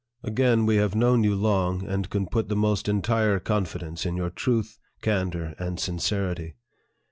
[0.23, 4.31] Again, we have known you long, and can put the most entire confidence in your
[4.31, 6.53] truth, candor, and sin cerity.